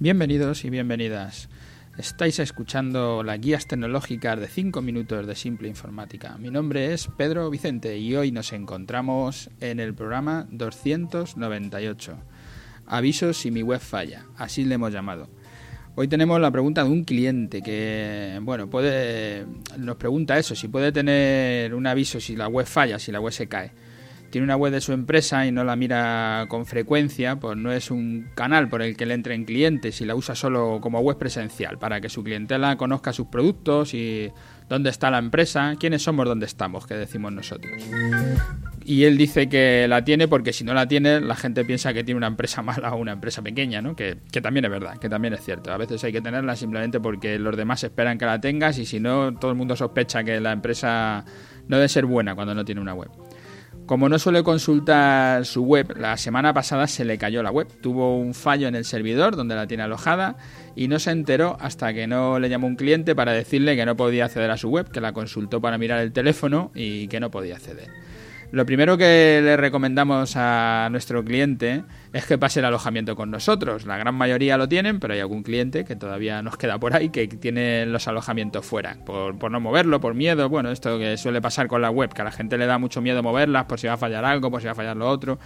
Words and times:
Bienvenidos 0.00 0.64
y 0.64 0.70
bienvenidas. 0.70 1.48
Estáis 1.96 2.38
escuchando 2.38 3.24
las 3.24 3.40
guías 3.40 3.66
tecnológicas 3.66 4.38
de 4.38 4.46
5 4.46 4.80
minutos 4.80 5.26
de 5.26 5.34
simple 5.34 5.66
informática. 5.66 6.38
Mi 6.38 6.52
nombre 6.52 6.92
es 6.92 7.08
Pedro 7.16 7.50
Vicente 7.50 7.98
y 7.98 8.14
hoy 8.14 8.30
nos 8.30 8.52
encontramos 8.52 9.50
en 9.60 9.80
el 9.80 9.94
programa 9.94 10.46
298. 10.52 12.16
Avisos 12.86 13.38
si 13.38 13.50
mi 13.50 13.62
web 13.62 13.80
falla, 13.80 14.24
así 14.36 14.64
le 14.64 14.76
hemos 14.76 14.92
llamado. 14.92 15.28
Hoy 15.96 16.06
tenemos 16.06 16.40
la 16.40 16.52
pregunta 16.52 16.84
de 16.84 16.90
un 16.90 17.02
cliente 17.02 17.60
que, 17.60 18.38
bueno, 18.42 18.70
puede 18.70 19.46
nos 19.78 19.96
pregunta 19.96 20.38
eso, 20.38 20.54
si 20.54 20.68
puede 20.68 20.92
tener 20.92 21.74
un 21.74 21.88
aviso 21.88 22.20
si 22.20 22.36
la 22.36 22.46
web 22.46 22.66
falla, 22.66 23.00
si 23.00 23.10
la 23.10 23.18
web 23.18 23.32
se 23.32 23.48
cae 23.48 23.72
tiene 24.30 24.44
una 24.44 24.56
web 24.56 24.72
de 24.72 24.80
su 24.80 24.92
empresa 24.92 25.46
y 25.46 25.52
no 25.52 25.64
la 25.64 25.76
mira 25.76 26.46
con 26.48 26.66
frecuencia, 26.66 27.36
pues 27.36 27.56
no 27.56 27.72
es 27.72 27.90
un 27.90 28.28
canal 28.34 28.68
por 28.68 28.82
el 28.82 28.96
que 28.96 29.06
le 29.06 29.14
entren 29.14 29.44
clientes 29.44 30.00
y 30.00 30.04
la 30.04 30.14
usa 30.14 30.34
solo 30.34 30.78
como 30.80 31.00
web 31.00 31.18
presencial, 31.18 31.78
para 31.78 32.00
que 32.00 32.08
su 32.08 32.22
clientela 32.22 32.76
conozca 32.76 33.12
sus 33.12 33.28
productos 33.28 33.94
y 33.94 34.30
dónde 34.68 34.90
está 34.90 35.10
la 35.10 35.18
empresa, 35.18 35.76
quiénes 35.78 36.02
somos, 36.02 36.26
dónde 36.26 36.46
estamos, 36.46 36.86
que 36.86 36.94
decimos 36.94 37.32
nosotros. 37.32 37.72
Y 38.84 39.04
él 39.04 39.16
dice 39.16 39.48
que 39.48 39.86
la 39.88 40.04
tiene 40.04 40.28
porque 40.28 40.52
si 40.52 40.64
no 40.64 40.74
la 40.74 40.86
tiene, 40.86 41.20
la 41.20 41.36
gente 41.36 41.64
piensa 41.64 41.94
que 41.94 42.04
tiene 42.04 42.18
una 42.18 42.26
empresa 42.26 42.62
mala 42.62 42.92
o 42.94 42.98
una 42.98 43.12
empresa 43.12 43.42
pequeña, 43.42 43.80
¿no? 43.80 43.96
Que, 43.96 44.18
que 44.30 44.40
también 44.40 44.66
es 44.66 44.70
verdad, 44.70 44.98
que 44.98 45.08
también 45.08 45.34
es 45.34 45.42
cierto. 45.42 45.72
A 45.72 45.78
veces 45.78 46.04
hay 46.04 46.12
que 46.12 46.20
tenerla 46.20 46.54
simplemente 46.54 47.00
porque 47.00 47.38
los 47.38 47.56
demás 47.56 47.82
esperan 47.84 48.18
que 48.18 48.26
la 48.26 48.40
tengas 48.40 48.78
y 48.78 48.84
si 48.84 49.00
no, 49.00 49.34
todo 49.34 49.50
el 49.50 49.56
mundo 49.56 49.74
sospecha 49.74 50.22
que 50.22 50.38
la 50.40 50.52
empresa 50.52 51.24
no 51.66 51.76
debe 51.76 51.88
ser 51.88 52.06
buena 52.06 52.34
cuando 52.34 52.54
no 52.54 52.64
tiene 52.64 52.80
una 52.80 52.94
web. 52.94 53.10
Como 53.88 54.10
no 54.10 54.18
suele 54.18 54.42
consultar 54.42 55.46
su 55.46 55.64
web, 55.64 55.96
la 55.96 56.18
semana 56.18 56.52
pasada 56.52 56.86
se 56.86 57.06
le 57.06 57.16
cayó 57.16 57.42
la 57.42 57.50
web. 57.50 57.68
Tuvo 57.80 58.18
un 58.18 58.34
fallo 58.34 58.68
en 58.68 58.74
el 58.74 58.84
servidor 58.84 59.34
donde 59.34 59.54
la 59.54 59.66
tiene 59.66 59.84
alojada 59.84 60.36
y 60.76 60.88
no 60.88 60.98
se 60.98 61.10
enteró 61.10 61.56
hasta 61.58 61.94
que 61.94 62.06
no 62.06 62.38
le 62.38 62.50
llamó 62.50 62.66
un 62.66 62.76
cliente 62.76 63.16
para 63.16 63.32
decirle 63.32 63.76
que 63.76 63.86
no 63.86 63.96
podía 63.96 64.26
acceder 64.26 64.50
a 64.50 64.58
su 64.58 64.68
web, 64.68 64.90
que 64.90 65.00
la 65.00 65.14
consultó 65.14 65.62
para 65.62 65.78
mirar 65.78 66.00
el 66.00 66.12
teléfono 66.12 66.70
y 66.74 67.08
que 67.08 67.18
no 67.18 67.30
podía 67.30 67.56
acceder. 67.56 67.88
Lo 68.50 68.64
primero 68.64 68.96
que 68.96 69.40
le 69.42 69.58
recomendamos 69.58 70.34
a 70.36 70.88
nuestro 70.90 71.22
cliente 71.22 71.84
es 72.14 72.24
que 72.24 72.38
pase 72.38 72.60
el 72.60 72.64
alojamiento 72.64 73.14
con 73.14 73.30
nosotros. 73.30 73.84
La 73.84 73.98
gran 73.98 74.14
mayoría 74.14 74.56
lo 74.56 74.68
tienen, 74.68 75.00
pero 75.00 75.12
hay 75.12 75.20
algún 75.20 75.42
cliente 75.42 75.84
que 75.84 75.96
todavía 75.96 76.40
nos 76.40 76.56
queda 76.56 76.78
por 76.78 76.96
ahí 76.96 77.10
que 77.10 77.28
tiene 77.28 77.84
los 77.84 78.08
alojamientos 78.08 78.64
fuera, 78.64 78.96
por, 79.04 79.50
no 79.50 79.60
moverlo, 79.60 80.00
por 80.00 80.14
miedo. 80.14 80.48
Bueno, 80.48 80.70
esto 80.70 80.98
que 80.98 81.18
suele 81.18 81.42
pasar 81.42 81.68
con 81.68 81.82
la 81.82 81.90
web, 81.90 82.12
que 82.14 82.22
a 82.22 82.24
la 82.24 82.30
gente 82.30 82.56
le 82.56 82.64
da 82.64 82.78
mucho 82.78 83.02
miedo 83.02 83.22
moverlas 83.22 83.66
por 83.66 83.78
si 83.78 83.86
va 83.86 83.94
a 83.94 83.98
fallar 83.98 84.24
algo, 84.24 84.50
por 84.50 84.62
si 84.62 84.66
va 84.66 84.72
a 84.72 84.76
fallar 84.76 84.96
lo 84.96 85.08
otro. 85.08 85.38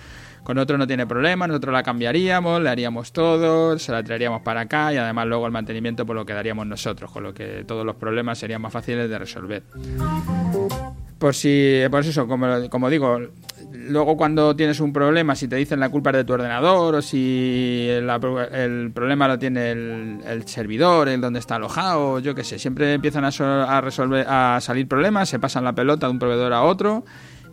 Con 0.44 0.59
otro 0.59 0.78
no 0.78 0.87
tiene 0.87 1.06
problema, 1.06 1.48
nosotros 1.48 1.72
la 1.72 1.83
cambiaríamos, 1.83 2.61
le 2.62 2.69
haríamos 2.69 3.12
todo, 3.12 3.78
se 3.78 3.91
la 3.91 4.03
traeríamos 4.03 4.42
para 4.42 4.62
acá 4.62 4.92
y 4.92 4.97
además 4.97 5.27
luego 5.27 5.47
el 5.47 5.53
mantenimiento 5.53 6.06
pues 6.06 6.16
lo 6.16 6.25
quedaríamos 6.25 6.66
nosotros, 6.66 7.11
con 7.11 7.25
lo 7.25 7.34
que 7.34 7.64
todos 7.64 7.84
los 7.84 7.97
problemas 7.97 8.39
serían 8.39 8.62
más 8.62 8.72
fáciles 8.72 9.09
de 9.09 9.19
resolver. 9.19 9.62
Por 11.23 11.37
si, 11.37 11.81
por 11.89 12.01
eso, 12.01 12.27
como, 12.27 12.69
como 12.69 12.91
digo, 12.91 13.17
luego 13.70 14.17
cuando 14.17 14.56
tienes 14.56 14.81
un 14.81 14.92
problema, 14.92 15.37
si 15.37 15.47
te 15.47 15.55
dicen 15.55 15.78
la 15.78 15.89
culpa 15.89 16.11
es 16.11 16.17
de 16.17 16.25
tu 16.25 16.33
ordenador 16.33 16.97
o 16.97 17.01
si 17.01 17.87
el, 17.89 18.91
problema 18.92 19.28
lo 19.28 19.39
tiene 19.39 19.70
el, 19.70 20.43
servidor, 20.47 21.09
el 21.09 21.20
donde 21.20 21.39
está 21.39 21.55
alojado, 21.55 22.19
yo 22.19 22.34
qué 22.34 22.43
sé, 22.43 22.59
siempre 22.59 22.93
empiezan 22.93 23.25
a, 23.25 23.28
a, 23.28 23.81
resolver, 23.81 24.27
a 24.28 24.59
salir 24.61 24.89
problemas, 24.89 25.28
se 25.28 25.39
pasan 25.39 25.62
la 25.62 25.77
pelota 25.77 26.09
de 26.09 26.12
un 26.12 26.19
proveedor 26.19 26.53
a 26.53 26.62
otro 26.62 27.05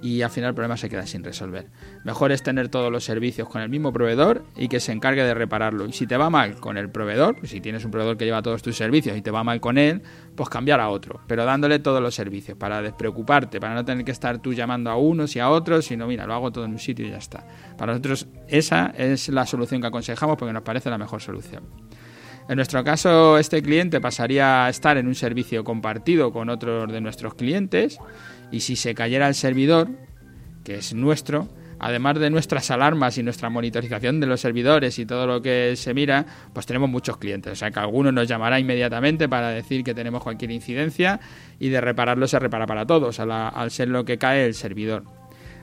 y 0.02 0.22
al 0.22 0.30
final 0.30 0.50
el 0.50 0.55
problema 0.55 0.78
se 0.78 0.89
queda 0.89 1.05
sin 1.05 1.23
resolver. 1.23 1.67
Mejor 2.03 2.31
es 2.31 2.44
tener 2.44 2.69
todos 2.69 2.92
los 2.92 3.03
servicios 3.03 3.50
con 3.50 3.61
el 3.61 3.69
mismo 3.69 3.92
proveedor 3.92 4.44
y 4.56 4.67
que 4.67 4.80
se 4.80 4.91
encargue 4.91 5.23
de 5.23 5.33
repararlo. 5.33 5.86
Y 5.86 5.94
si 5.94 6.08
te 6.08 6.17
va 6.17 6.30
mal 6.30 6.56
con 6.56 6.78
el 6.78 6.89
proveedor, 6.89 7.38
si 7.47 7.61
tienes 7.61 7.86
un 7.86 7.91
proveedor 7.91 8.17
que 8.17 8.25
lleva 8.25 8.41
todos 8.41 8.61
tus 8.61 8.75
servicios 8.75 9.17
y 9.17 9.22
te 9.22 9.31
va 9.31 9.44
mal 9.44 9.59
con 9.59 9.78
él, 9.78 10.01
pues 10.35 10.50
cambiar 10.50 10.79
a 10.79 10.90
otro, 10.90 11.22
pero 11.28 11.46
dándole 11.46 11.79
todos 11.79 12.01
los 12.01 12.16
servicios 12.16 12.57
para 12.57 12.81
despreocuparte, 12.81 13.59
para 13.59 13.75
no 13.75 13.84
tener 13.84 14.06
que 14.06 14.12
estar 14.12 14.40
tú 14.40 14.53
llamando 14.53 14.90
a 14.90 14.96
unos 14.96 15.35
y 15.35 15.40
a 15.40 15.50
otros, 15.50 15.85
sino 15.85 16.07
mira, 16.07 16.25
lo 16.25 16.34
hago 16.34 16.51
todo 16.51 16.66
en 16.66 16.72
un 16.72 16.79
sitio 16.79 17.06
y 17.06 17.12
ya 17.12 17.18
está. 17.18 17.45
Para 17.78 17.94
nosotros 17.94 18.28
esa 18.47 18.94
es 18.97 19.29
la 19.29 19.45
solución 19.45 19.81
que 19.81 19.88
aconsejamos 19.88 20.38
porque 20.38 20.53
nos 20.53 20.63
parece 20.63 20.90
la 20.90 20.97
mejor 20.97 21.22
solución. 21.22 21.63
En 22.50 22.56
nuestro 22.56 22.84
caso, 22.84 23.38
este 23.38 23.62
cliente 23.62 24.02
pasaría 24.02 24.66
a 24.66 24.70
estar 24.70 24.98
en 24.98 25.08
un 25.08 25.14
servicio 25.14 25.64
compartido 25.64 26.34
con 26.34 26.50
otros 26.50 26.92
de 26.92 27.00
nuestros 27.00 27.36
clientes 27.36 28.00
y 28.52 28.62
si 28.62 28.76
se 28.76 28.96
cayera 28.96 29.28
el 29.28 29.36
servidor, 29.36 29.88
que 30.64 30.78
es 30.78 30.96
nuestro, 30.96 31.48
además 31.78 32.18
de 32.18 32.32
nuestras 32.32 32.72
alarmas 32.72 33.20
y 33.20 33.24
nuestra 33.24 33.52
monitorización 33.52 34.20
de 34.20 34.26
los 34.26 34.42
servidores 34.42 34.98
y 34.98 35.06
todo 35.06 35.28
lo 35.28 35.44
que 35.44 35.76
se 35.76 35.94
mira, 35.94 36.26
pues 36.52 36.66
tenemos 36.66 36.90
muchos 36.90 37.18
clientes. 37.18 37.54
O 37.54 37.56
sea 37.56 37.70
que 37.70 37.80
alguno 37.82 38.12
nos 38.12 38.28
llamará 38.28 38.60
inmediatamente 38.60 39.30
para 39.30 39.50
decir 39.50 39.84
que 39.84 39.94
tenemos 39.94 40.24
cualquier 40.24 40.50
incidencia 40.50 41.20
y 41.60 41.70
de 41.70 41.80
repararlo 41.80 42.28
se 42.28 42.40
repara 42.40 42.66
para 42.66 42.84
todos, 42.88 43.20
al 43.20 43.70
ser 43.70 43.90
lo 43.90 44.06
que 44.06 44.18
cae 44.18 44.48
el 44.48 44.56
servidor. 44.56 45.04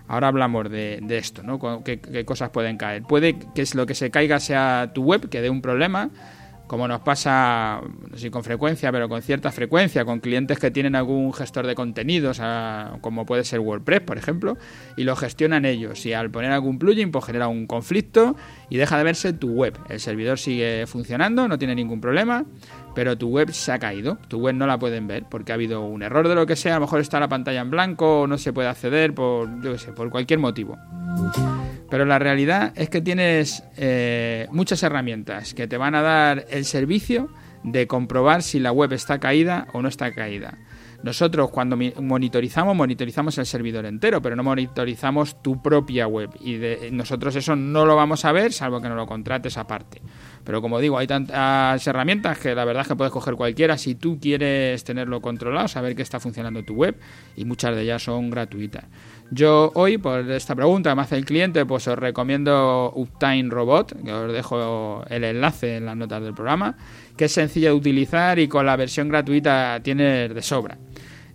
Ahora 0.07 0.29
hablamos 0.29 0.71
de, 0.71 1.05
esto, 1.11 1.43
¿no? 1.43 1.83
¿Qué, 1.83 1.99
¿Qué, 1.99 2.25
cosas 2.25 2.51
pueden 2.51 2.77
caer? 2.77 3.03
Puede 3.03 3.37
que 3.57 3.65
lo 3.75 3.87
que 3.87 3.97
se 3.97 4.13
caiga 4.13 4.39
sea 4.39 4.93
tu 4.95 5.03
web, 5.03 5.29
que 5.29 5.41
dé 5.41 5.51
un 5.51 5.61
problema, 5.61 6.11
como 6.67 6.89
nos 6.89 7.01
pasa, 7.01 7.81
no 8.11 8.17
sé 8.17 8.31
con 8.31 8.43
frecuencia, 8.43 8.91
pero 8.91 9.09
con 9.09 9.23
cierta 9.23 9.53
frecuencia, 9.53 10.05
con 10.05 10.21
clientes 10.21 10.59
que 10.59 10.71
tienen 10.71 10.97
algún 10.97 11.33
gestor 11.33 11.67
de 11.67 11.75
contenidos, 11.75 12.41
como 13.01 13.25
puede 13.25 13.45
ser 13.45 13.61
WordPress, 13.61 14.01
por 14.01 14.19
ejemplo, 14.19 14.57
y 14.97 15.05
lo 15.05 15.15
gestionan 15.17 15.65
ellos. 15.65 16.05
Y 16.07 16.13
al 16.13 16.31
poner 16.31 16.53
algún 16.53 16.79
plugin, 16.79 17.11
pues 17.11 17.25
genera 17.25 17.49
un 17.49 17.67
conflicto 17.67 18.37
y 18.69 18.77
deja 18.77 18.99
de 18.99 19.05
verse 19.05 19.33
tu 19.33 19.51
web. 19.51 19.79
El 19.89 20.01
servidor 20.01 20.39
sigue 20.39 20.87
funcionando, 20.87 21.47
no 21.49 21.59
tiene 21.59 21.75
ningún 21.75 22.01
problema, 22.01 22.45
pero 22.95 23.17
tu 23.17 23.29
web 23.29 23.51
se 23.53 23.73
ha 23.73 23.79
caído. 23.79 24.19
Tu 24.29 24.39
web 24.39 24.55
no 24.55 24.67
la 24.67 24.79
pueden 24.79 25.07
ver 25.07 25.25
porque 25.31 25.53
ha 25.53 25.55
habido 25.55 25.83
un 25.83 26.03
error 26.03 26.29
de 26.29 26.35
lo 26.35 26.47
que 26.47 26.57
sea, 26.57 26.77
a 26.77 26.79
lo 26.79 26.87
mejor 26.87 27.01
está 27.01 27.21
la 27.21 27.29
pantalla 27.29 27.61
en 27.61 27.71
blanco 27.71 28.23
o 28.23 28.27
no 28.27 28.39
se 28.39 28.53
puede 28.53 28.69
acceder 28.69 29.15
por, 29.15 29.49
yo 29.63 29.73
qué 29.73 29.79
sé, 29.79 29.93
por 29.93 30.11
cualquier 30.11 30.41
motivo. 30.41 30.77
Pero 31.91 32.05
la 32.05 32.19
realidad 32.19 32.73
es 32.77 32.91
que 32.91 33.01
tienes 33.01 33.63
eh, 33.77 34.49
muchas 34.51 34.83
herramientas 34.83 35.55
que 35.55 35.69
te 35.69 35.77
van 35.77 35.95
a 35.95 36.03
dar 36.03 36.47
el 36.51 36.65
servicio 36.65 37.29
de 37.63 37.87
comprobar 37.87 38.43
si 38.43 38.59
la 38.59 38.73
web 38.73 38.93
está 38.93 39.19
caída 39.19 39.67
o 39.73 39.83
no 39.83 39.89
está 39.89 40.13
caída. 40.13 40.59
Nosotros 41.03 41.51
cuando 41.51 41.77
monitorizamos, 42.01 42.75
monitorizamos 42.75 43.39
el 43.39 43.47
servidor 43.47 43.87
entero, 43.87 44.21
pero 44.21 44.35
no 44.35 44.43
monitorizamos 44.43 45.43
tu 45.43 45.63
propia 45.63 46.07
web. 46.07 46.31
Y 46.41 46.57
de, 46.57 46.91
nosotros 46.91 47.37
eso 47.37 47.55
no 47.55 47.85
lo 47.85 47.95
vamos 47.95 48.25
a 48.25 48.33
ver, 48.33 48.53
salvo 48.53 48.81
que 48.81 48.89
no 48.89 48.95
lo 48.95 49.07
contrates 49.07 49.57
aparte. 49.57 50.01
Pero 50.47 50.63
como 50.63 50.79
digo, 50.79 50.97
hay 50.97 51.09
tantas 51.09 51.85
herramientas 51.89 52.39
que 52.39 52.55
la 52.55 52.65
verdad 52.65 52.83
es 52.83 52.89
que 52.89 52.95
puedes 52.95 53.13
coger 53.13 53.35
cualquiera 53.35 53.77
si 53.77 53.97
tú 53.97 54.21
quieres 54.21 54.85
tenerlo 54.85 55.21
controlado, 55.21 55.67
saber 55.67 55.97
que 55.97 56.03
está 56.03 56.21
funcionando 56.21 56.63
tu 56.63 56.75
web, 56.75 56.97
y 57.35 57.45
muchas 57.45 57.75
de 57.75 57.83
ellas 57.83 58.05
son 58.05 58.31
gratuitas. 58.31 58.85
Yo 59.33 59.73
hoy, 59.75 59.99
por 59.99 60.31
esta 60.31 60.55
pregunta 60.55 60.91
que 60.91 60.97
me 60.97 61.03
hace 61.03 61.17
el 61.17 61.25
cliente, 61.25 61.67
pues 61.67 61.89
os 61.89 61.99
recomiendo 61.99 62.93
Uptime 62.95 63.51
Robot, 63.51 64.05
que 64.05 64.13
os 64.13 64.33
dejo 64.33 65.05
el 65.11 65.25
enlace 65.25 65.79
en 65.79 65.87
las 65.87 65.97
notas 65.97 66.23
del 66.23 66.33
programa, 66.33 66.77
que 67.17 67.25
es 67.25 67.33
sencilla 67.33 67.71
de 67.71 67.75
utilizar 67.75 68.39
y 68.39 68.47
con 68.47 68.65
la 68.65 68.77
versión 68.77 69.09
gratuita 69.09 69.81
tiene 69.83 70.29
de 70.29 70.43
sobra. 70.43 70.79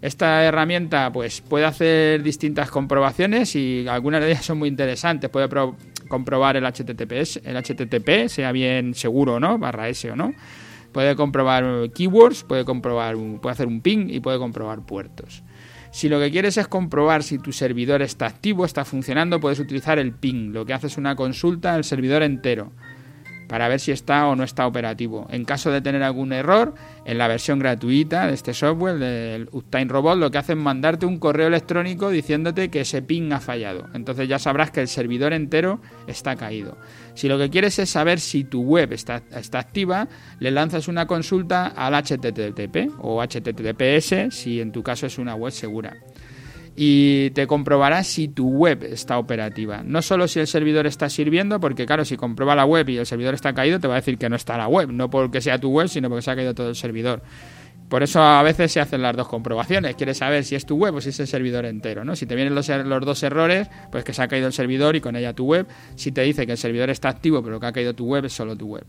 Esta 0.02 0.44
herramienta 0.46 1.12
pues 1.12 1.42
puede 1.42 1.66
hacer 1.66 2.24
distintas 2.24 2.72
comprobaciones 2.72 3.56
y 3.56 3.86
algunas 3.88 4.22
de 4.22 4.32
ellas 4.32 4.46
son 4.46 4.58
muy 4.58 4.70
interesantes. 4.70 5.30
Puede 5.30 5.48
comprobar 6.12 6.58
el 6.58 6.66
HTTPS, 6.66 7.42
el 7.44 7.58
HTTP, 7.58 8.28
sea 8.28 8.52
bien 8.52 8.94
seguro 8.94 9.36
o 9.36 9.40
no, 9.40 9.58
barra 9.58 9.90
S 9.90 10.12
o 10.12 10.16
no. 10.16 10.34
Puede 10.92 11.16
comprobar 11.16 11.90
keywords, 11.92 12.44
puede 12.44 12.66
comprobar, 12.66 13.16
puede 13.42 13.54
hacer 13.54 13.66
un 13.66 13.82
ping 13.82 14.10
y 14.10 14.20
puede 14.20 14.38
comprobar 14.38 14.86
puertos. 14.86 15.42
Si 15.92 16.10
lo 16.10 16.20
que 16.20 16.30
quieres 16.30 16.58
es 16.58 16.68
comprobar 16.68 17.24
si 17.24 17.40
tu 17.40 17.52
servidor 17.52 18.02
está 18.02 18.26
activo, 18.26 18.66
está 18.66 18.86
funcionando, 18.86 19.40
puedes 19.40 19.60
utilizar 19.60 20.00
el 20.00 20.14
ping. 20.14 20.52
Lo 20.52 20.66
que 20.66 20.74
hace 20.74 20.88
es 20.88 20.98
una 20.98 21.16
consulta 21.16 21.74
al 21.74 21.84
servidor 21.84 22.24
entero 22.24 22.72
para 23.52 23.68
ver 23.68 23.82
si 23.82 23.92
está 23.92 24.28
o 24.28 24.36
no 24.38 24.46
está 24.46 24.66
operativo. 24.66 25.28
En 25.30 25.44
caso 25.44 25.72
de 25.72 25.82
tener 25.82 26.02
algún 26.04 26.32
error, 26.32 26.74
en 27.04 27.18
la 27.18 27.28
versión 27.28 27.60
gratuita 27.60 28.28
de 28.28 28.34
este 28.34 28.54
software, 28.54 28.98
del 28.98 29.50
Uptime 29.52 29.90
Robot, 29.90 30.18
lo 30.18 30.32
que 30.32 30.38
hace 30.38 30.54
es 30.54 30.58
mandarte 30.58 31.06
un 31.06 31.20
correo 31.20 31.48
electrónico 31.48 32.10
diciéndote 32.12 32.70
que 32.70 32.80
ese 32.80 33.02
ping 33.02 33.34
ha 33.34 33.42
fallado. 33.42 33.90
Entonces 33.94 34.30
ya 34.30 34.40
sabrás 34.40 34.72
que 34.72 34.80
el 34.80 34.88
servidor 34.88 35.34
entero 35.34 35.82
está 36.08 36.38
caído. 36.38 36.78
Si 37.14 37.28
lo 37.28 37.38
que 37.38 37.50
quieres 37.50 37.78
es 37.78 37.90
saber 37.90 38.22
si 38.22 38.46
tu 38.46 38.62
web 38.62 38.94
está, 38.94 39.22
está 39.36 39.60
activa, 39.60 40.08
le 40.40 40.52
lanzas 40.52 40.88
una 40.88 41.06
consulta 41.06 41.68
al 41.68 41.94
HTTP 41.94 42.90
o 43.00 43.22
HTTPS 43.22 44.34
si 44.34 44.62
en 44.62 44.72
tu 44.72 44.82
caso 44.82 45.08
es 45.08 45.18
una 45.18 45.36
web 45.36 45.52
segura 45.52 45.98
y 46.84 47.30
te 47.36 47.46
comprobará 47.46 48.04
si 48.04 48.28
tu 48.28 48.50
web 48.50 48.84
está 48.84 49.20
operativa. 49.20 49.84
No 49.84 50.02
solo 50.02 50.28
si 50.28 50.40
el 50.40 50.48
servidor 50.48 50.88
está 50.88 51.12
sirviendo, 51.12 51.60
porque 51.60 51.86
claro, 51.86 52.06
si 52.06 52.18
comprueba 52.18 52.56
la 52.56 52.66
web 52.66 52.90
y 52.90 52.98
el 52.98 53.06
servidor 53.06 53.36
está 53.36 53.54
caído, 53.54 53.80
te 53.80 53.88
va 53.88 53.94
a 53.94 53.98
decir 53.98 54.18
que 54.18 54.28
no 54.30 54.36
está 54.36 54.58
la 54.58 54.68
web, 54.68 54.92
no 54.92 55.08
porque 55.08 55.42
sea 55.42 55.60
tu 55.60 55.70
web, 55.70 55.90
sino 55.90 56.10
porque 56.10 56.24
se 56.24 56.32
ha 56.32 56.36
caído 56.36 56.56
todo 56.56 56.70
el 56.70 56.76
servidor. 56.76 57.22
Por 57.92 58.04
eso 58.04 58.22
a 58.22 58.42
veces 58.42 58.72
se 58.72 58.80
hacen 58.80 59.02
las 59.02 59.18
dos 59.18 59.28
comprobaciones. 59.28 59.96
Quieres 59.98 60.20
saber 60.20 60.46
si 60.46 60.56
es 60.56 60.66
tu 60.66 60.78
web 60.78 60.96
o 60.96 61.02
si 61.02 61.10
es 61.10 61.20
el 61.20 61.28
servidor 61.28 61.66
entero, 61.66 62.06
¿no? 62.06 62.16
Si 62.16 62.26
te 62.26 62.36
vienen 62.36 62.56
los, 62.56 62.70
er, 62.70 62.88
los 62.88 63.06
dos 63.06 63.22
errores, 63.22 63.70
pues 63.92 64.06
que 64.06 64.14
se 64.14 64.22
ha 64.22 64.30
caído 64.30 64.48
el 64.48 64.54
servidor 64.54 64.96
y 64.96 65.02
con 65.02 65.18
ella 65.18 65.34
tu 65.34 65.44
web. 65.44 65.68
Si 65.96 66.14
te 66.14 66.22
dice 66.22 66.46
que 66.46 66.54
el 66.54 66.58
servidor 66.58 66.90
está 66.90 67.10
activo 67.10 67.44
pero 67.44 67.60
que 67.60 67.66
ha 67.66 67.74
caído 67.74 67.94
tu 67.94 68.06
web, 68.06 68.24
es 68.24 68.32
solo 68.32 68.56
tu 68.56 68.68
web. 68.68 68.86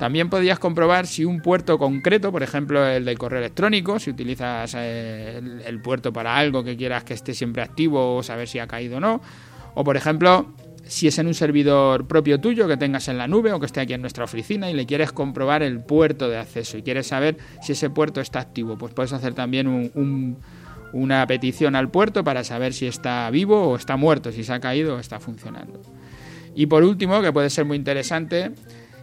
También 0.00 0.28
podrías 0.28 0.58
comprobar 0.58 1.06
si 1.06 1.24
un 1.24 1.40
puerto 1.40 1.78
concreto, 1.78 2.32
por 2.32 2.42
ejemplo 2.42 2.84
el 2.84 3.04
del 3.04 3.18
correo 3.18 3.38
electrónico, 3.38 4.00
si 4.00 4.10
utilizas 4.10 4.74
eh, 4.76 5.38
el, 5.38 5.60
el 5.60 5.80
puerto 5.80 6.12
para 6.12 6.36
algo 6.36 6.64
que 6.64 6.76
quieras 6.76 7.04
que 7.04 7.14
esté 7.14 7.34
siempre 7.34 7.62
activo 7.62 8.16
o 8.16 8.22
saber 8.24 8.48
si 8.48 8.58
ha 8.58 8.66
caído 8.66 8.96
o 8.96 9.00
no. 9.00 9.20
O 9.74 9.84
por 9.84 9.96
ejemplo, 9.96 10.52
si 10.90 11.06
es 11.06 11.20
en 11.20 11.28
un 11.28 11.34
servidor 11.34 12.08
propio 12.08 12.40
tuyo 12.40 12.66
que 12.66 12.76
tengas 12.76 13.06
en 13.06 13.16
la 13.16 13.28
nube 13.28 13.52
o 13.52 13.60
que 13.60 13.66
esté 13.66 13.78
aquí 13.78 13.92
en 13.92 14.00
nuestra 14.00 14.24
oficina 14.24 14.68
y 14.68 14.74
le 14.74 14.86
quieres 14.86 15.12
comprobar 15.12 15.62
el 15.62 15.78
puerto 15.78 16.28
de 16.28 16.36
acceso 16.36 16.76
y 16.78 16.82
quieres 16.82 17.06
saber 17.06 17.36
si 17.62 17.72
ese 17.72 17.90
puerto 17.90 18.20
está 18.20 18.40
activo, 18.40 18.76
pues 18.76 18.92
puedes 18.92 19.12
hacer 19.12 19.32
también 19.32 19.92
una 20.92 21.26
petición 21.28 21.76
al 21.76 21.92
puerto 21.92 22.24
para 22.24 22.42
saber 22.42 22.72
si 22.72 22.88
está 22.88 23.30
vivo 23.30 23.68
o 23.68 23.76
está 23.76 23.96
muerto, 23.96 24.32
si 24.32 24.42
se 24.42 24.52
ha 24.52 24.58
caído 24.58 24.96
o 24.96 24.98
está 24.98 25.20
funcionando. 25.20 25.80
Y 26.56 26.66
por 26.66 26.82
último, 26.82 27.22
que 27.22 27.32
puede 27.32 27.50
ser 27.50 27.66
muy 27.66 27.76
interesante, 27.76 28.50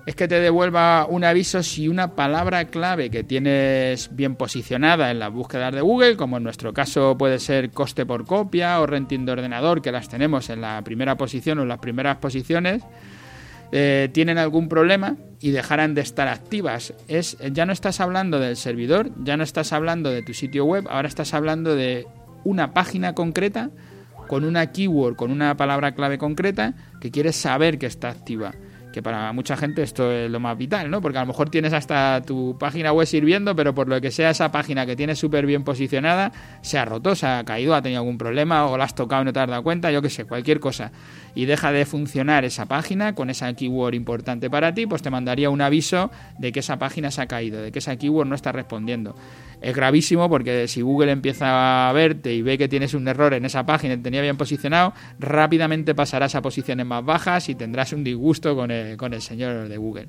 es 0.07 0.15
que 0.15 0.30
te 0.30 0.39
devuelva 0.39 1.06
un 1.06 1.25
aviso 1.25 1.62
si 1.62 1.89
una 1.89 2.15
palabra 2.15 2.63
clave 2.69 3.09
que 3.09 3.25
tienes 3.25 4.15
bien 4.15 4.38
posicionada 4.38 5.12
en 5.12 5.19
las 5.19 5.33
búsquedas 5.33 5.75
de 5.75 5.81
Google, 5.81 6.15
como 6.15 6.38
en 6.38 6.44
nuestro 6.44 6.74
caso 6.74 7.18
puede 7.18 7.39
ser 7.39 7.71
coste 7.71 8.06
por 8.06 8.25
copia 8.25 8.80
o 8.80 8.88
renting 8.88 9.25
de 9.25 9.33
ordenador, 9.33 9.81
que 9.81 9.92
las 9.92 10.07
tenemos 10.07 10.50
en 10.50 10.62
la 10.62 10.81
primera 10.81 11.18
posición 11.18 11.59
o 11.59 11.63
en 11.63 11.68
las 11.68 11.80
primeras 11.80 12.15
posiciones, 12.19 12.83
eh, 13.74 14.07
tienen 14.13 14.38
algún 14.38 14.69
problema 14.69 15.18
y 15.42 15.51
dejarán 15.51 15.94
de 15.94 16.01
estar 16.01 16.30
activas. 16.30 16.94
Es, 17.10 17.38
ya 17.51 17.65
no 17.65 17.74
estás 17.74 18.00
hablando 18.00 18.39
del 18.39 18.56
servidor, 18.56 19.12
ya 19.25 19.36
no 19.36 19.44
estás 19.44 19.74
hablando 19.74 20.10
de 20.10 20.24
tu 20.24 20.33
sitio 20.33 20.63
web, 20.63 20.88
ahora 20.89 21.10
estás 21.10 21.33
hablando 21.33 21.75
de 21.75 22.07
una 22.45 22.74
página 22.74 23.13
concreta 23.13 23.71
con 24.30 24.45
una 24.45 24.71
keyword, 24.71 25.18
con 25.18 25.31
una 25.31 25.57
palabra 25.57 25.95
clave 25.95 26.18
concreta 26.18 26.75
que 27.01 27.12
quieres 27.12 27.36
saber 27.36 27.77
que 27.77 27.88
está 27.88 28.07
activa 28.07 28.53
que 28.97 29.03
para 29.03 29.31
mucha 29.31 29.55
gente 29.55 29.83
esto 29.83 30.11
es 30.11 30.27
lo 30.27 30.39
más 30.39 30.57
vital, 30.57 30.89
¿no? 30.89 31.01
Porque 31.01 31.19
a 31.19 31.21
lo 31.21 31.27
mejor 31.27 31.51
tienes 31.51 31.71
hasta 31.71 32.19
tu 32.25 32.57
página 32.57 32.91
web 32.91 33.05
sirviendo, 33.05 33.55
pero 33.55 33.75
por 33.75 33.88
lo 33.88 34.01
que 34.01 34.09
sea 34.09 34.31
esa 34.31 34.51
página 34.51 34.88
que 34.88 34.95
tienes 34.95 35.19
súper 35.19 35.45
bien 35.45 35.63
posicionada, 35.63 36.31
se 36.61 36.79
ha 36.79 36.85
roto, 36.85 37.13
se 37.13 37.27
ha 37.27 37.44
caído, 37.44 37.75
ha 37.75 37.81
tenido 37.83 37.99
algún 37.99 38.17
problema 38.17 38.65
o 38.65 38.75
la 38.75 38.85
has 38.85 38.95
tocado 38.95 39.21
y 39.21 39.25
no 39.25 39.33
te 39.33 39.39
has 39.39 39.49
dado 39.49 39.61
cuenta, 39.61 39.91
yo 39.91 40.01
qué 40.01 40.09
sé, 40.09 40.25
cualquier 40.25 40.59
cosa. 40.59 40.91
Y 41.35 41.45
deja 41.45 41.71
de 41.71 41.85
funcionar 41.85 42.44
esa 42.44 42.65
página 42.65 43.13
con 43.13 43.29
esa 43.29 43.53
keyword 43.53 43.94
importante 43.94 44.49
para 44.49 44.73
ti, 44.73 44.88
pues 44.88 45.03
te 45.03 45.11
mandaría 45.11 45.51
un 45.51 45.61
aviso 45.61 46.09
de 46.39 46.51
que 46.51 46.61
esa 46.61 46.79
página 46.79 47.11
se 47.11 47.21
ha 47.21 47.27
caído, 47.27 47.61
de 47.61 47.71
que 47.71 47.77
esa 47.77 47.95
keyword 47.97 48.27
no 48.27 48.33
está 48.33 48.51
respondiendo 48.51 49.15
es 49.61 49.75
gravísimo 49.75 50.29
porque 50.29 50.67
si 50.67 50.81
Google 50.81 51.11
empieza 51.11 51.89
a 51.89 51.93
verte 51.93 52.33
y 52.33 52.41
ve 52.41 52.57
que 52.57 52.67
tienes 52.67 52.93
un 52.93 53.07
error 53.07 53.33
en 53.33 53.45
esa 53.45 53.65
página 53.65 53.95
y 53.95 53.97
te 53.97 54.03
tenía 54.03 54.21
bien 54.21 54.38
posicionado, 54.38 54.93
rápidamente 55.19 55.95
pasarás 55.95 56.35
a 56.35 56.41
posiciones 56.41 56.85
más 56.85 57.03
bajas 57.03 57.50
y 57.50 57.55
tendrás 57.55 57.93
un 57.93 58.03
disgusto 58.03 58.55
con 58.55 58.71
el, 58.71 58.87
con 58.95 59.13
el 59.13 59.22
señor 59.22 59.68
de 59.68 59.78
Google. 59.78 60.07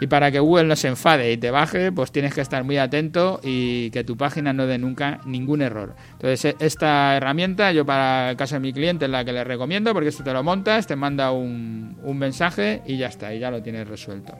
Y 0.00 0.06
para 0.06 0.30
que 0.30 0.40
Google 0.40 0.64
no 0.64 0.76
se 0.76 0.88
enfade 0.88 1.32
y 1.32 1.36
te 1.36 1.50
baje, 1.50 1.92
pues 1.92 2.10
tienes 2.10 2.34
que 2.34 2.40
estar 2.40 2.64
muy 2.64 2.78
atento 2.78 3.40
y 3.42 3.90
que 3.90 4.02
tu 4.02 4.16
página 4.16 4.52
no 4.52 4.66
dé 4.66 4.78
nunca 4.78 5.20
ningún 5.26 5.62
error. 5.62 5.94
Entonces, 6.12 6.44
e, 6.46 6.56
esta 6.64 7.16
herramienta, 7.16 7.70
yo 7.72 7.84
para 7.84 8.30
el 8.30 8.36
caso 8.36 8.56
de 8.56 8.60
mi 8.60 8.72
cliente 8.72 9.04
es 9.04 9.10
la 9.10 9.24
que 9.24 9.32
le 9.32 9.44
recomiendo 9.44 9.92
porque 9.92 10.08
esto 10.08 10.24
te 10.24 10.32
lo 10.32 10.42
montas, 10.42 10.86
te 10.86 10.96
manda 10.96 11.30
un, 11.32 11.96
un 12.02 12.18
mensaje 12.18 12.82
y 12.86 12.96
ya 12.96 13.08
está, 13.08 13.34
y 13.34 13.40
ya 13.40 13.50
lo 13.50 13.62
tienes 13.62 13.86
resuelto. 13.86 14.32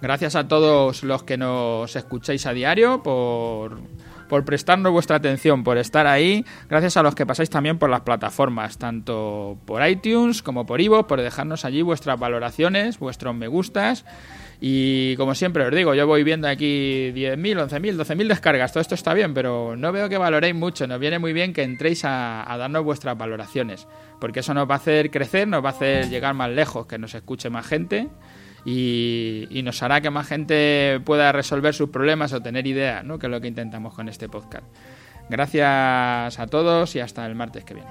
Gracias 0.00 0.36
a 0.36 0.48
todos 0.48 1.02
los 1.02 1.22
que 1.22 1.36
nos 1.36 1.94
escucháis 1.94 2.46
a 2.46 2.52
diario 2.52 3.02
por 3.02 3.78
por 4.28 4.44
prestarnos 4.44 4.92
vuestra 4.92 5.16
atención, 5.16 5.64
por 5.64 5.78
estar 5.78 6.06
ahí. 6.06 6.44
Gracias 6.68 6.96
a 6.96 7.02
los 7.02 7.14
que 7.14 7.26
pasáis 7.26 7.50
también 7.50 7.78
por 7.78 7.90
las 7.90 8.00
plataformas, 8.02 8.78
tanto 8.78 9.58
por 9.64 9.86
iTunes 9.86 10.42
como 10.42 10.66
por 10.66 10.80
Ivo, 10.80 11.06
por 11.06 11.20
dejarnos 11.20 11.64
allí 11.64 11.82
vuestras 11.82 12.18
valoraciones, 12.18 12.98
vuestros 12.98 13.34
me 13.34 13.48
gustas. 13.48 14.04
Y 14.60 15.16
como 15.16 15.34
siempre 15.34 15.66
os 15.66 15.74
digo, 15.74 15.94
yo 15.94 16.06
voy 16.06 16.24
viendo 16.24 16.48
aquí 16.48 17.12
10.000, 17.14 17.68
11.000, 17.68 17.96
12.000 17.96 18.28
descargas. 18.28 18.72
Todo 18.72 18.80
esto 18.80 18.94
está 18.94 19.12
bien, 19.12 19.34
pero 19.34 19.76
no 19.76 19.92
veo 19.92 20.08
que 20.08 20.16
valoréis 20.16 20.54
mucho. 20.54 20.86
Nos 20.86 20.98
viene 20.98 21.18
muy 21.18 21.32
bien 21.32 21.52
que 21.52 21.62
entréis 21.62 22.04
a, 22.04 22.50
a, 22.50 22.56
darnos 22.56 22.82
vuestras 22.82 23.18
valoraciones, 23.18 23.86
porque 24.18 24.40
eso 24.40 24.54
nos 24.54 24.68
va 24.68 24.74
a 24.74 24.78
hacer 24.78 25.10
crecer, 25.10 25.46
nos 25.46 25.62
va 25.62 25.70
a 25.70 25.72
hacer 25.72 26.08
llegar 26.08 26.34
más 26.34 26.50
lejos, 26.50 26.86
que 26.86 26.98
nos 26.98 27.14
escuche 27.14 27.50
más 27.50 27.66
gente 27.66 28.08
y, 28.66 29.62
nos 29.62 29.82
hará 29.82 30.00
que 30.00 30.10
más 30.10 30.26
gente 30.26 31.00
pueda 31.04 31.30
resolver 31.32 31.72
sus 31.72 31.90
problemas 31.90 32.32
o 32.32 32.42
tener 32.42 32.66
ideas, 32.66 33.04
¿no? 33.04 33.18
que 33.18 33.26
es 33.26 33.30
lo 33.30 33.40
que 33.40 33.48
intentamos 33.48 33.94
con 33.94 34.08
este 34.08 34.28
podcast. 34.28 34.64
Gracias 35.30 36.38
a 36.38 36.46
todos 36.48 36.94
y 36.96 37.00
hasta 37.00 37.24
el 37.26 37.34
martes 37.34 37.64
que 37.64 37.74
viene. 37.74 37.90